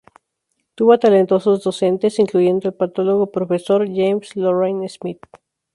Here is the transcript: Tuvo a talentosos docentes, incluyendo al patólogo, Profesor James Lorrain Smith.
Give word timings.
Tuvo 0.73 0.93
a 0.93 0.97
talentosos 0.97 1.61
docentes, 1.63 2.17
incluyendo 2.17 2.67
al 2.67 2.73
patólogo, 2.73 3.27
Profesor 3.29 3.85
James 3.87 4.35
Lorrain 4.35 4.89
Smith. 4.89 5.21